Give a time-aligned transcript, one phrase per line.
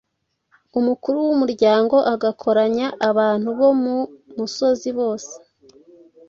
[0.79, 3.99] umukuru w’umuryango agakoranya abantu bo ku
[4.37, 5.33] musozi bose